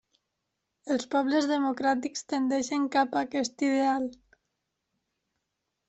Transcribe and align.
Els 0.95 1.05
pobles 1.11 1.49
democràtics 1.51 2.27
tendeixen 2.35 2.89
cap 2.99 3.17
a 3.17 3.23
aquest 3.25 3.65
ideal. 3.71 4.13